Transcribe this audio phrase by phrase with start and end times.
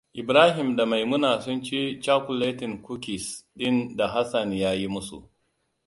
[0.21, 5.29] Ibrahima da Maimuna sun ci cakuletin kukis ɗin da Hassan ya yi musu.